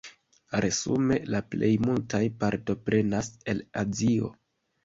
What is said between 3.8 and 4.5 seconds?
Azio.